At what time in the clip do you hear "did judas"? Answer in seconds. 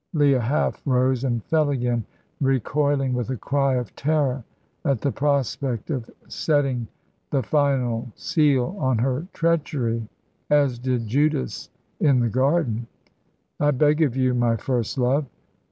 10.79-11.69